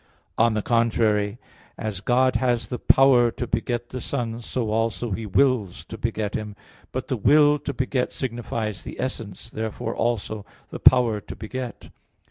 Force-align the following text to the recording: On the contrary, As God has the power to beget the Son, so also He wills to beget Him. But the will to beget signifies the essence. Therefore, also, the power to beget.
On 0.35 0.55
the 0.55 0.63
contrary, 0.63 1.37
As 1.77 2.01
God 2.01 2.35
has 2.37 2.69
the 2.69 2.79
power 2.79 3.29
to 3.29 3.45
beget 3.45 3.89
the 3.89 4.01
Son, 4.01 4.41
so 4.41 4.71
also 4.71 5.11
He 5.11 5.27
wills 5.27 5.85
to 5.89 5.95
beget 5.99 6.33
Him. 6.33 6.55
But 6.91 7.07
the 7.07 7.17
will 7.17 7.59
to 7.59 7.71
beget 7.71 8.11
signifies 8.11 8.83
the 8.83 8.99
essence. 8.99 9.47
Therefore, 9.47 9.95
also, 9.95 10.43
the 10.71 10.79
power 10.79 11.21
to 11.21 11.35
beget. 11.35 11.89